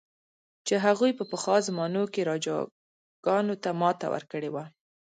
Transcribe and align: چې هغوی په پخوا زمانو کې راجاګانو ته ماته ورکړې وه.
چې 0.67 0.75
هغوی 0.85 1.11
په 1.19 1.23
پخوا 1.31 1.57
زمانو 1.67 2.03
کې 2.13 2.27
راجاګانو 2.31 3.55
ته 3.63 3.69
ماته 3.81 4.07
ورکړې 4.13 4.49
وه. 4.53 4.65